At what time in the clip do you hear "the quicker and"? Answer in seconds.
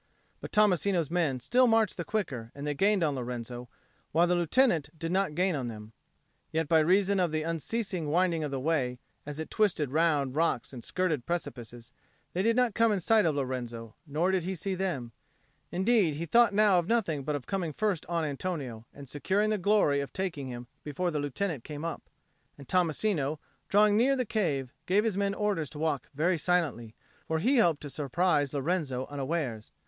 1.95-2.65